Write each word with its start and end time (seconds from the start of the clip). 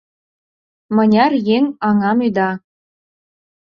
Мыняр 0.95 1.31
еҥ 1.55 1.63
аҥам 1.87 2.19
ӱда! 2.27 2.49